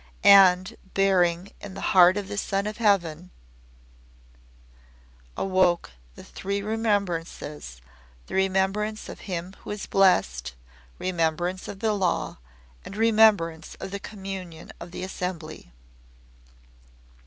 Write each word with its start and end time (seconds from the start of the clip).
And, 0.23 0.77
bearing, 0.95 1.51
in 1.61 1.75
the 1.75 1.79
heart 1.93 2.17
of 2.17 2.27
the 2.27 2.35
Son 2.35 2.65
of 2.65 2.77
Heaven 2.77 3.29
awoke 5.37 5.91
the 6.15 6.23
Three 6.23 6.59
Remembrances 6.63 7.81
the 8.25 8.33
Remembrance 8.33 9.09
of 9.09 9.19
Him 9.29 9.53
who 9.59 9.69
is 9.69 9.85
Blessed, 9.85 10.55
Remembrance 10.97 11.67
of 11.67 11.81
the 11.81 11.93
Law, 11.93 12.37
and 12.83 12.97
Remembrance 12.97 13.75
of 13.75 13.91
the 13.91 13.99
Communion 13.99 14.71
of 14.79 14.89
the 14.89 15.03
Assembly. 15.03 15.71